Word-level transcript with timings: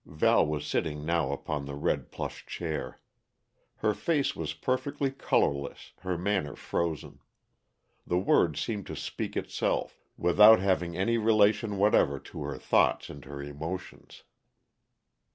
Val 0.07 0.43
was 0.47 0.65
sitting 0.65 1.05
now 1.05 1.31
upon 1.31 1.65
the 1.65 1.75
red 1.75 2.11
plush 2.11 2.43
chair. 2.47 2.99
Her 3.85 3.93
face 3.93 4.35
was 4.35 4.51
perfectly 4.55 5.11
colorless, 5.11 5.91
her 5.99 6.17
manner 6.17 6.55
frozen. 6.55 7.19
The 8.07 8.17
word 8.17 8.57
seemed 8.57 8.87
to 8.87 8.95
speak 8.95 9.37
itself, 9.37 9.99
without 10.17 10.59
having 10.59 10.97
any 10.97 11.19
relation 11.19 11.77
whatever 11.77 12.17
to 12.17 12.41
her 12.41 12.57
thoughts 12.57 13.11
and 13.11 13.23
her 13.25 13.43
emotions. 13.43 14.23